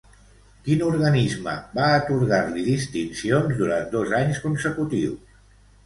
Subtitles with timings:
[0.67, 5.43] Quin organisme va atorgar-li distincions durant dos anys consecutius?